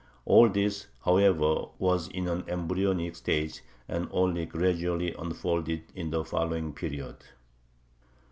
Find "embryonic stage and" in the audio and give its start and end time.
2.47-4.07